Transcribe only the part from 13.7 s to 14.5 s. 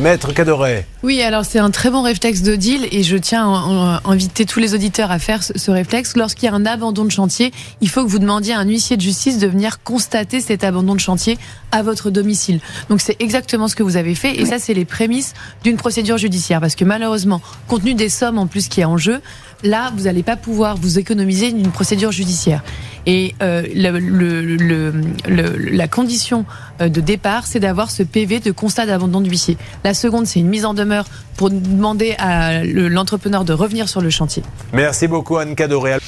que vous avez fait et